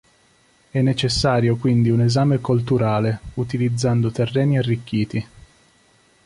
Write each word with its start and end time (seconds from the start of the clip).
È 0.71 0.81
necessario 0.81 1.57
quindi 1.57 1.91
un 1.91 2.01
esame 2.01 2.41
colturale, 2.41 3.19
utilizzando 3.35 4.09
terreni 4.09 4.57
arricchiti. 4.57 5.27